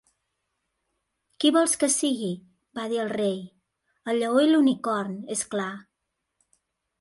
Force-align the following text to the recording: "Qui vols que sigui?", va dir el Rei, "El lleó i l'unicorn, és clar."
"Qui 1.43 1.51
vols 1.57 1.75
que 1.83 1.89
sigui?", 1.95 2.29
va 2.79 2.87
dir 2.93 2.99
el 3.03 3.11
Rei, 3.17 3.37
"El 4.15 4.23
lleó 4.25 4.41
i 4.47 4.49
l'unicorn, 4.49 5.15
és 5.37 5.45
clar." 5.55 5.71